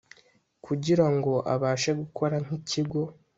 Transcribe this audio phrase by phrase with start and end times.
[0.65, 3.01] kugirango abashe gukora nk‘ikigo